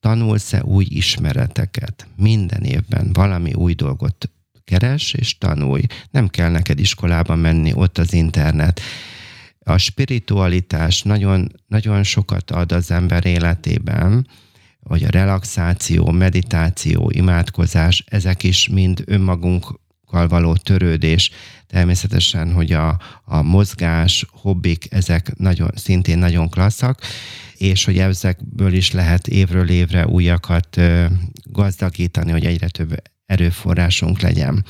[0.00, 2.06] tanulsz-e új ismereteket?
[2.16, 4.30] Minden évben valami új dolgot
[4.64, 5.82] keres és tanulj.
[6.10, 8.80] Nem kell neked iskolába menni, ott az internet.
[9.64, 14.26] A spiritualitás nagyon, nagyon sokat ad az ember életében,
[14.80, 21.30] vagy a relaxáció, meditáció, imádkozás, ezek is mind önmagunkkal való törődés.
[21.66, 27.00] Természetesen, hogy a, a mozgás, hobbik, ezek nagyon, szintén nagyon klasszak,
[27.56, 30.80] és hogy ezekből is lehet évről évre újakat
[31.42, 34.64] gazdagítani, hogy egyre több erőforrásunk legyen.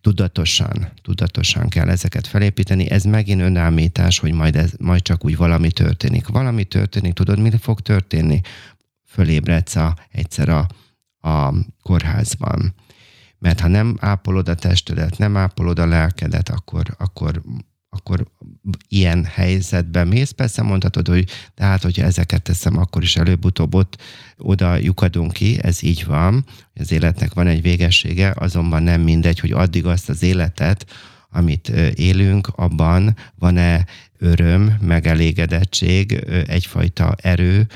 [0.00, 2.90] Tudatosan, tudatosan kell ezeket felépíteni.
[2.90, 6.26] Ez megint önállítás, hogy majd, ez, majd csak úgy valami történik.
[6.26, 8.40] Valami történik, tudod, mi fog történni?
[9.06, 10.66] Fölébredsz a, egyszer a,
[11.28, 12.74] a kórházban.
[13.38, 17.42] Mert ha nem ápolod a testedet, nem ápolod a lelkedet, akkor, akkor
[17.90, 18.26] akkor
[18.88, 20.30] ilyen helyzetben mész.
[20.30, 23.96] Persze mondhatod, hogy de hát, hogyha ezeket teszem, akkor is előbb-utóbb ott
[24.38, 29.52] oda lyukadunk ki, ez így van, az életnek van egy végessége, azonban nem mindegy, hogy
[29.52, 30.86] addig azt az életet,
[31.30, 33.86] amit élünk, abban van-e
[34.18, 36.12] öröm, megelégedettség,
[36.46, 37.66] egyfajta erő,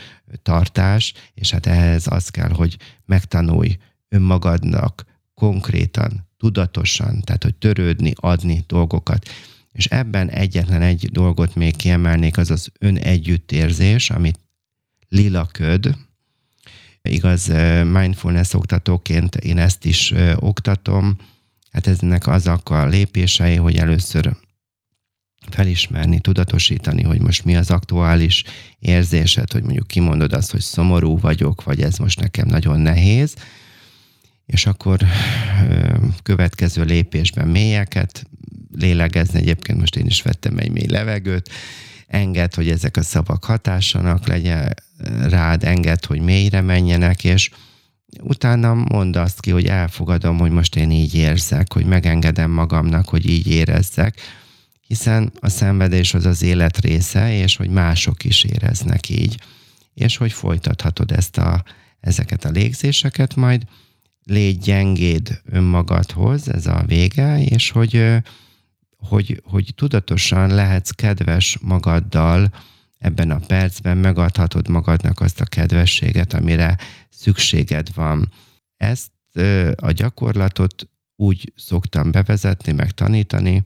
[0.42, 3.76] tartás, és hát ehhez az kell, hogy megtanulj
[4.08, 9.28] önmagadnak konkrétan, tudatosan, tehát hogy törődni, adni dolgokat
[9.72, 14.38] és ebben egyetlen egy dolgot még kiemelnék, az az önegyüttérzés, amit
[15.08, 15.96] lila köd.
[17.02, 17.46] Igaz,
[17.84, 21.16] mindfulness oktatóként én ezt is oktatom.
[21.70, 24.36] Hát eznek azok a lépései, hogy először
[25.50, 28.44] felismerni, tudatosítani, hogy most mi az aktuális
[28.78, 33.34] érzésed, hogy mondjuk kimondod azt, hogy szomorú vagyok, vagy ez most nekem nagyon nehéz,
[34.46, 35.00] és akkor
[36.22, 38.26] következő lépésben mélyeket
[38.74, 39.38] lélegezni.
[39.38, 41.50] Egyébként most én is vettem egy mély levegőt.
[42.06, 44.74] Enged, hogy ezek a szavak hatásanak legyen
[45.28, 47.50] rád, enged, hogy mélyre menjenek, és
[48.20, 53.28] utána mondd azt ki, hogy elfogadom, hogy most én így érzek, hogy megengedem magamnak, hogy
[53.28, 54.20] így érezzek,
[54.86, 59.40] hiszen a szenvedés az az élet része, és hogy mások is éreznek így,
[59.94, 61.64] és hogy folytathatod ezt a,
[62.00, 63.62] ezeket a légzéseket, majd
[64.24, 68.22] légy gyengéd önmagadhoz, ez a vége, és hogy
[69.08, 72.50] hogy, hogy tudatosan lehetsz kedves magaddal
[73.02, 76.76] ebben a percben, megadhatod magadnak azt a kedvességet, amire
[77.10, 78.32] szükséged van.
[78.76, 79.10] Ezt
[79.76, 83.62] a gyakorlatot úgy szoktam bevezetni, meg tanítani,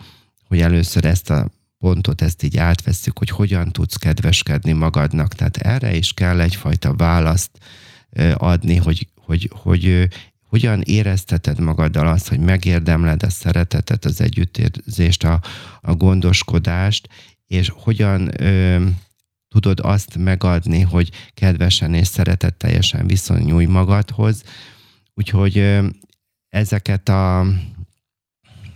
[0.49, 5.35] hogy először ezt a pontot, ezt így átveszük, hogy hogyan tudsz kedveskedni magadnak.
[5.35, 7.51] Tehát erre is kell egyfajta választ
[8.35, 10.09] adni, hogy, hogy, hogy
[10.49, 15.41] hogyan érezteted magaddal azt, hogy megérdemled a szeretetet, az együttérzést, a,
[15.81, 17.09] a gondoskodást,
[17.47, 18.87] és hogyan ö,
[19.49, 24.43] tudod azt megadni, hogy kedvesen és szeretetteljesen viszonyulj magadhoz.
[25.15, 25.81] Úgyhogy
[26.49, 27.47] ezeket a,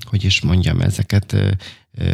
[0.00, 1.36] hogy is mondjam, ezeket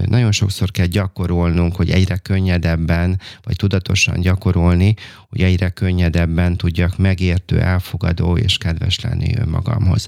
[0.07, 4.95] nagyon sokszor kell gyakorolnunk, hogy egyre könnyedebben, vagy tudatosan gyakorolni,
[5.29, 10.07] hogy egyre könnyedebben tudjak megértő, elfogadó és kedves lenni önmagamhoz.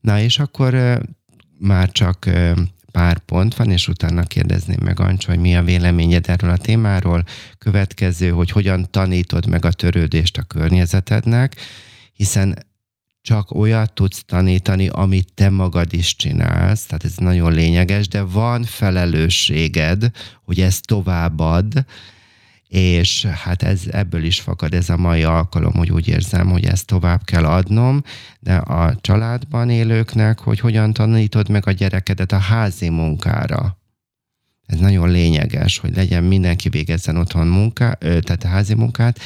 [0.00, 1.00] Na és akkor
[1.58, 2.30] már csak
[2.96, 7.24] pár pont van, és utána kérdezném meg Ancsa, hogy mi a véleményed erről a témáról.
[7.58, 11.56] Következő, hogy hogyan tanítod meg a törődést a környezetednek,
[12.12, 12.58] hiszen
[13.22, 18.62] csak olyat tudsz tanítani, amit te magad is csinálsz, tehát ez nagyon lényeges, de van
[18.62, 20.10] felelősséged,
[20.44, 21.84] hogy ezt továbbad,
[22.68, 26.86] és hát ez ebből is fakad ez a mai alkalom, hogy úgy érzem, hogy ezt
[26.86, 28.02] tovább kell adnom,
[28.40, 33.78] de a családban élőknek, hogy hogyan tanítod meg a gyerekedet a házi munkára.
[34.66, 39.20] Ez nagyon lényeges, hogy legyen mindenki végezzen otthon munká, tehát a házi munkát,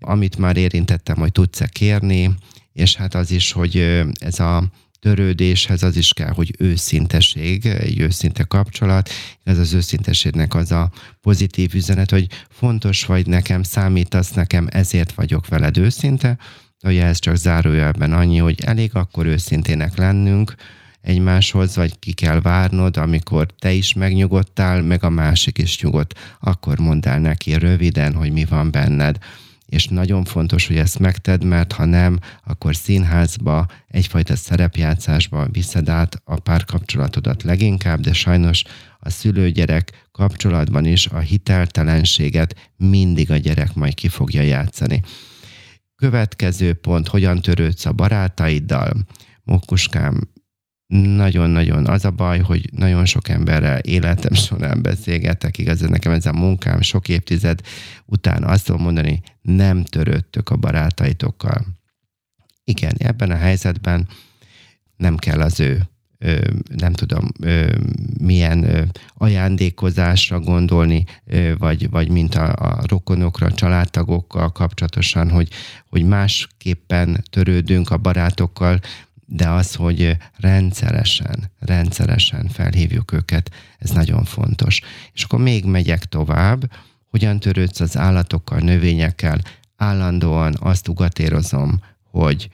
[0.00, 2.34] amit már érintettem, hogy tudsz-e kérni,
[2.72, 3.76] és hát az is, hogy
[4.20, 4.64] ez a
[5.02, 9.10] törődéshez az is kell, hogy őszinteség, egy őszinte kapcsolat.
[9.44, 15.48] Ez az őszinteségnek az a pozitív üzenet, hogy fontos vagy nekem, számítasz nekem, ezért vagyok
[15.48, 16.38] veled őszinte.
[16.84, 20.54] Ugye ez csak zárójelben annyi, hogy elég akkor őszintének lennünk
[21.00, 26.78] egymáshoz, vagy ki kell várnod, amikor te is megnyugodtál, meg a másik is nyugodt, akkor
[26.78, 29.18] mondd el neki röviden, hogy mi van benned
[29.72, 36.22] és nagyon fontos, hogy ezt megted, mert ha nem, akkor színházba, egyfajta szerepjátszásba viszed át
[36.24, 38.62] a párkapcsolatodat leginkább, de sajnos
[38.98, 45.02] a szülő-gyerek kapcsolatban is a hiteltelenséget mindig a gyerek majd ki fogja játszani.
[45.96, 48.92] Következő pont, hogyan törődsz a barátaiddal?
[49.42, 50.20] Mókuskám,
[51.00, 56.32] nagyon-nagyon az a baj, hogy nagyon sok emberrel életem során beszélgetek, igaz, nekem ez a
[56.32, 57.60] munkám sok évtized
[58.06, 61.66] után azt tudom mondani, nem törődtök a barátaitokkal.
[62.64, 64.08] Igen, ebben a helyzetben
[64.96, 65.86] nem kell az ő
[66.76, 67.28] nem tudom,
[68.20, 71.04] milyen ajándékozásra gondolni,
[71.58, 75.48] vagy, vagy mint a, a rokonokra, a családtagokkal kapcsolatosan, hogy,
[75.88, 78.80] hogy másképpen törődünk a barátokkal,
[79.34, 84.80] de az, hogy rendszeresen, rendszeresen felhívjuk őket, ez nagyon fontos.
[85.12, 86.70] És akkor még megyek tovább,
[87.08, 89.40] hogyan törődsz az állatokkal, növényekkel,
[89.76, 92.50] állandóan azt ugatérozom, hogy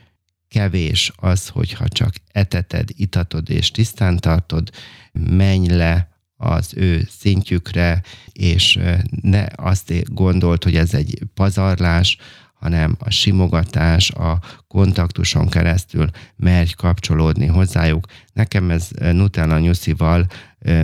[0.49, 4.71] kevés az, hogyha csak eteted, itatod és tisztán tartod,
[5.13, 8.79] menj le az ő szintjükre, és
[9.23, 12.17] ne azt gondolt, hogy ez egy pazarlás,
[12.59, 18.07] hanem a simogatás, a kontaktuson keresztül merj kapcsolódni hozzájuk.
[18.33, 20.27] Nekem ez Nutella nyuszival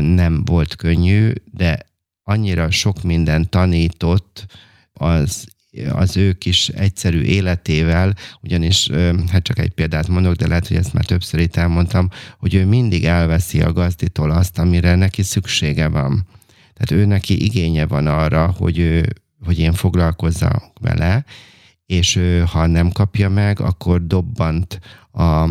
[0.01, 1.79] nem volt könnyű, de
[2.23, 4.47] annyira sok minden tanított
[4.93, 5.53] az
[5.93, 8.91] az ő kis egyszerű életével, ugyanis,
[9.31, 12.09] hát csak egy példát mondok, de lehet, hogy ezt már többször itt elmondtam,
[12.39, 16.27] hogy ő mindig elveszi a gazditól azt, amire neki szüksége van.
[16.75, 19.07] Tehát ő neki igénye van arra, hogy, ő,
[19.45, 21.25] hogy én foglalkozzak vele,
[21.87, 24.81] és ő, ha nem kapja meg, akkor dobbant
[25.13, 25.49] a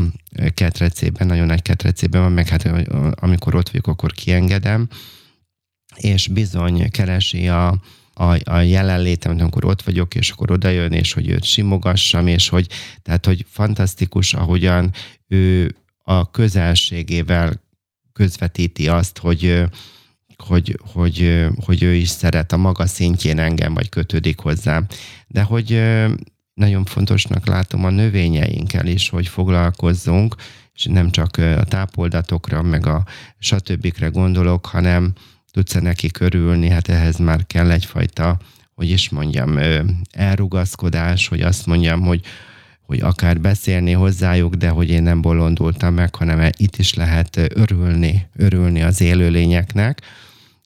[0.53, 2.69] ketrecében, nagyon nagy ketrecében van, meg hát
[3.15, 4.87] amikor ott vagyok, akkor kiengedem,
[5.95, 7.81] és bizony keresi a,
[8.13, 12.49] a, a jelenlétem, amikor ott vagyok, és akkor oda jön, és hogy őt simogassam, és
[12.49, 12.67] hogy,
[13.01, 14.93] tehát, hogy fantasztikus, ahogyan
[15.27, 17.61] ő a közelségével
[18.13, 19.63] közvetíti azt, hogy,
[20.43, 24.85] hogy, hogy, hogy ő is szeret a maga szintjén engem, vagy kötődik hozzám.
[25.27, 25.81] De hogy
[26.53, 30.35] nagyon fontosnak látom a növényeinkkel is, hogy foglalkozzunk,
[30.73, 33.05] és nem csak a tápoldatokra, meg a
[33.39, 34.11] stb.
[34.11, 35.13] gondolok, hanem
[35.51, 38.37] tudsz-e neki körülni, hát ehhez már kell egyfajta,
[38.75, 39.59] hogy is mondjam,
[40.11, 42.21] elrugaszkodás, hogy azt mondjam, hogy,
[42.81, 48.27] hogy akár beszélni hozzájuk, de hogy én nem bolondultam meg, hanem itt is lehet örülni,
[48.35, 50.01] örülni az élőlényeknek,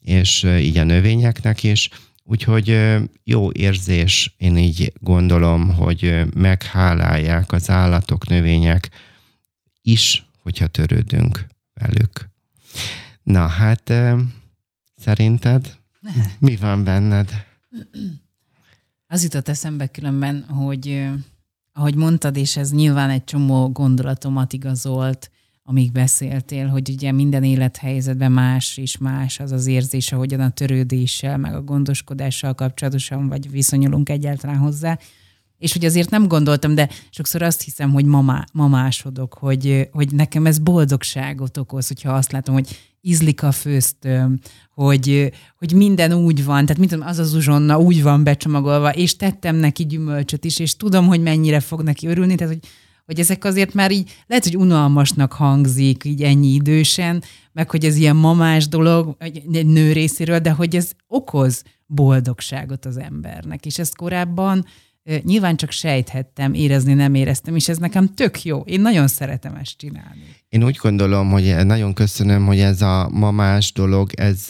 [0.08, 1.90] és így a növényeknek is.
[2.24, 8.90] Úgyhogy jó érzés, én így gondolom, hogy meghálálják az állatok, növények
[9.82, 12.30] is, hogyha törődünk velük.
[13.24, 13.94] Na hát
[14.98, 15.78] Szerinted?
[16.40, 17.46] Mi van benned?
[19.08, 21.08] Az jutott eszembe különben, hogy
[21.74, 25.32] ahogy mondtad, és ez nyilván egy csomó gondolatomat igazolt,
[25.70, 31.38] amíg beszéltél, hogy ugye minden élethelyzetben más és más az az érzés, ahogyan a törődéssel,
[31.38, 35.00] meg a gondoskodással kapcsolatosan vagy viszonyulunk egyáltalán hozzá.
[35.58, 40.46] És hogy azért nem gondoltam, de sokszor azt hiszem, hogy mamá, mamásodok, hogy, hogy nekem
[40.46, 44.40] ez boldogságot okoz, hogyha azt látom, hogy ízlik a főztőm,
[44.74, 49.56] hogy, hogy minden úgy van, tehát mint az az uzsonna úgy van becsomagolva, és tettem
[49.56, 52.70] neki gyümölcsöt is, és tudom, hogy mennyire fog neki örülni, tehát hogy,
[53.08, 57.96] hogy ezek azért már így lehet, hogy unalmasnak hangzik így ennyi idősen, meg hogy ez
[57.96, 63.96] ilyen mamás dolog egy, nő részéről, de hogy ez okoz boldogságot az embernek, és ezt
[63.96, 64.66] korábban
[65.24, 68.62] nyilván csak sejthettem, érezni nem éreztem, és ez nekem tök jó.
[68.62, 70.36] Én nagyon szeretem ezt csinálni.
[70.50, 74.46] Én úgy gondolom, hogy nagyon köszönöm, hogy ez a mamás dolog, ez,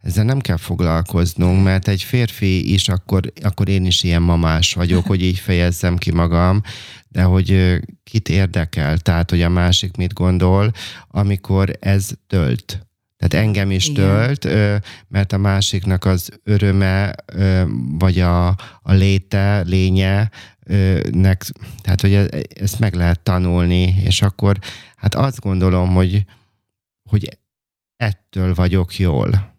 [0.00, 5.06] ezzel nem kell foglalkoznunk, mert egy férfi is, akkor, akkor én is ilyen mamás vagyok,
[5.06, 6.62] hogy így fejezzem ki magam,
[7.08, 10.70] de hogy kit érdekel, tehát hogy a másik mit gondol,
[11.08, 12.86] amikor ez tölt.
[13.16, 14.04] Tehát engem is Igen.
[14.04, 14.48] tölt,
[15.08, 17.14] mert a másiknak az öröme,
[17.98, 18.46] vagy a,
[18.82, 20.30] a léte, lénye,
[21.10, 21.44] nek,
[21.80, 24.58] tehát hogy e, ezt meg lehet tanulni, és akkor
[24.96, 26.24] hát azt gondolom, hogy,
[27.10, 27.38] hogy
[27.96, 29.54] ettől vagyok jól.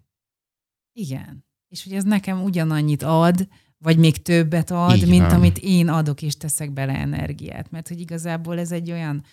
[0.94, 1.46] Igen.
[1.68, 5.32] És hogy ez nekem ugyanannyit ad, vagy még többet ad, Így mint van.
[5.36, 7.72] amit én adok és teszek bele energiát.
[7.72, 9.24] Mert hogy igazából ez egy olyan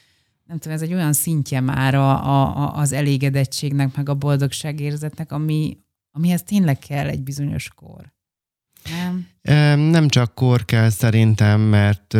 [0.53, 5.79] nem tudom, ez egy olyan szintje már a, a, az elégedettségnek, meg a boldogságérzetnek, ami,
[6.11, 8.13] amihez tényleg kell egy bizonyos kor.
[8.91, 9.27] Nem?
[9.91, 12.17] Nem csak kor kell szerintem, mert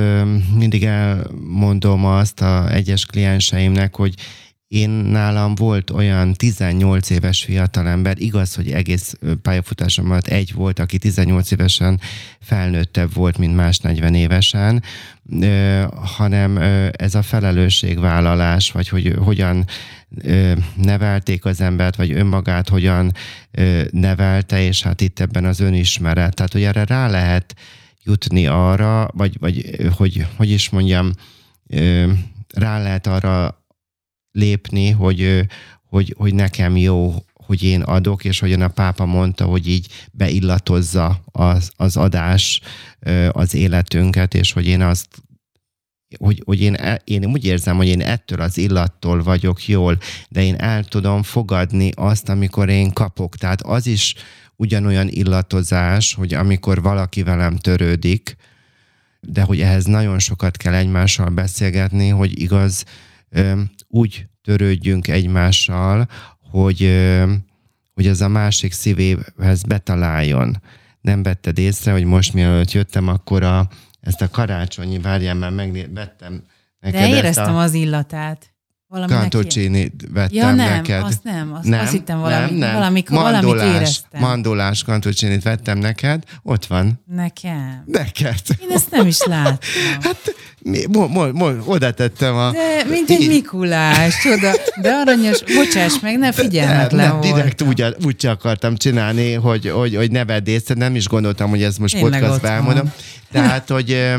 [0.55, 4.15] mindig elmondom azt a egyes klienseimnek, hogy
[4.73, 10.99] én nálam volt olyan 18 éves fiatalember, igaz, hogy egész pályafutásom alatt egy volt, aki
[10.99, 12.01] 18 évesen
[12.41, 14.83] felnőttebb volt, mint más 40 évesen,
[16.17, 16.57] hanem
[16.93, 19.65] ez a felelősségvállalás, vagy hogy hogyan
[20.75, 23.13] nevelték az embert, vagy önmagát hogyan
[23.91, 26.35] nevelte, és hát itt ebben az önismeret.
[26.35, 27.55] Tehát, hogy erre rá lehet
[28.05, 31.13] jutni arra, vagy, vagy hogy, hogy is mondjam,
[32.55, 33.61] rá lehet arra
[34.33, 35.47] lépni, hogy,
[35.89, 41.23] hogy, hogy nekem jó, hogy én adok, és hogyan a pápa mondta, hogy így beillatozza
[41.25, 42.61] az, az adás
[43.31, 45.09] az életünket, és hogy én azt
[46.19, 50.55] hogy, hogy én, én úgy érzem, hogy én ettől az illattól vagyok jól, de én
[50.55, 53.37] el tudom fogadni azt, amikor én kapok.
[53.37, 54.15] Tehát az is
[54.57, 58.37] ugyanolyan illatozás, hogy amikor valaki velem törődik,
[59.21, 62.85] de hogy ehhez nagyon sokat kell egymással beszélgetni, hogy igaz,
[63.95, 66.09] úgy törődjünk egymással,
[66.51, 66.81] hogy,
[67.95, 70.63] hogy ez a másik szívéhez betaláljon.
[71.01, 73.69] Nem vetted észre, hogy most mielőtt jöttem, akkor a,
[74.01, 76.43] ezt a karácsonyi, várjál már, megvettem
[76.83, 77.63] neked De éreztem a...
[77.63, 78.47] az illatát.
[78.89, 81.03] Valami Cantuccini vettem ja, nem, neked.
[81.03, 82.75] azt nem, azt, nem, azt hittem valami, nem, nem.
[82.75, 84.21] Valamikor, mandolás, valamit éreztem.
[84.21, 87.03] Mandolás cantuccini vettem neked, ott van.
[87.07, 87.83] Nekem?
[87.87, 88.41] Neked.
[88.61, 89.59] Én ezt nem is láttam.
[90.07, 90.35] hát
[90.65, 92.51] mi, mo, mo, mo, oda tettem a...
[92.51, 94.53] De, mint egy Mikulás, csoda.
[94.81, 99.97] De aranyos, bocsáss meg, ne figyelmetlen nem, nem, direkt úgy, úgy akartam csinálni, hogy, hogy,
[99.97, 102.93] hogy ne vedd észre, nem is gondoltam, hogy ez most podcast elmondom.
[103.33, 104.15] Tehát, hogy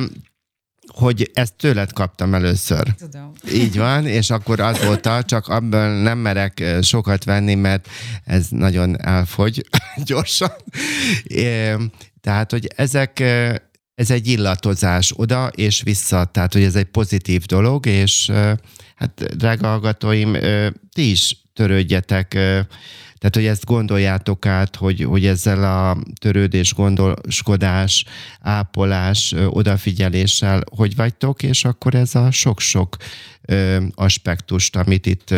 [0.94, 2.84] hogy ezt tőled kaptam először.
[2.98, 3.32] Tudom.
[3.54, 7.88] Így van, és akkor azóta csak abból nem merek sokat venni, mert
[8.26, 9.66] ez nagyon elfogy
[10.06, 10.52] gyorsan.
[12.22, 13.24] Tehát, hogy ezek,
[13.96, 18.32] ez egy illatozás oda és vissza, tehát, hogy ez egy pozitív dolog, és
[18.96, 20.38] hát, drága hallgatóim,
[20.94, 22.38] ti is törődjetek
[23.24, 28.06] tehát, hogy ezt gondoljátok át, hogy, hogy ezzel a törődés, gondoskodás,
[28.41, 32.98] ápolás, odafigyeléssel hogy vagytok, és akkor ez a sok-sok
[33.96, 35.34] aspektust, amit itt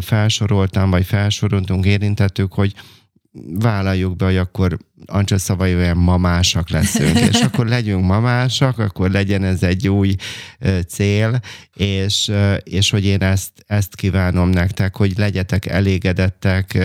[0.00, 2.74] felsoroltam, vagy felsoroltunk, érintettük, hogy
[3.42, 9.44] vállaljuk be, hogy akkor Ancsa szavai olyan mamásak leszünk, és akkor legyünk mamásak, akkor legyen
[9.44, 10.14] ez egy új
[10.88, 11.40] cél,
[11.74, 12.32] és,
[12.62, 16.78] és hogy én ezt, ezt kívánom nektek, hogy legyetek elégedettek,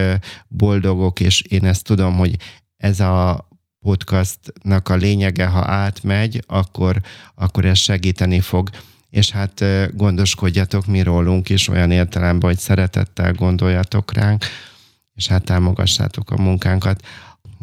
[0.47, 2.35] boldogok, és én ezt tudom, hogy
[2.77, 3.47] ez a
[3.79, 7.01] podcastnak a lényege, ha átmegy, akkor,
[7.35, 8.69] akkor ez segíteni fog.
[9.09, 14.45] És hát gondoskodjatok mi rólunk is olyan értelemben, hogy szeretettel gondoljatok ránk,
[15.19, 17.05] és hát támogassátok a munkánkat.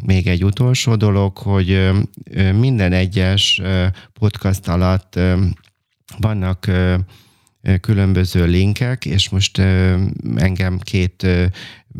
[0.05, 1.89] Még egy utolsó dolog, hogy
[2.53, 3.61] minden egyes
[4.13, 5.19] podcast alatt
[6.17, 6.71] vannak
[7.81, 9.57] különböző linkek, és most
[10.35, 11.27] engem két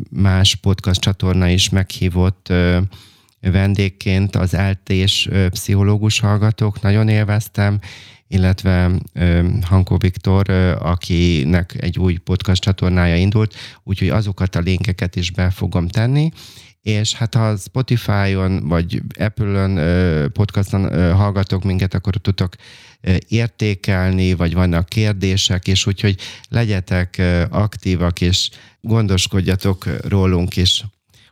[0.10, 2.54] más podcast csatorna is meghívott
[3.40, 7.80] vendégként az eltés pszichológus hallgatók, nagyon élveztem,
[8.28, 8.92] illetve
[9.62, 10.50] Hankó Viktor,
[10.80, 16.30] akinek egy új podcast csatornája indult, úgyhogy azokat a linkeket is be fogom tenni,
[16.82, 19.76] és hát ha Spotify-on vagy Apple-on
[20.32, 22.56] podcaston hallgatok minket, akkor tudtok
[23.28, 26.20] értékelni, vagy vannak kérdések, és úgyhogy
[26.50, 28.50] legyetek aktívak, és
[28.82, 30.86] gondoskodjatok rólunk is.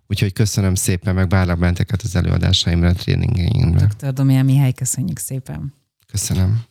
[0.07, 3.87] Úgyhogy köszönöm szépen, meg várlak benteket az előadásaimra, a tréningeimre.
[3.97, 4.13] Dr.
[4.13, 5.73] Domján Mihály, köszönjük szépen.
[6.07, 6.65] Köszönöm.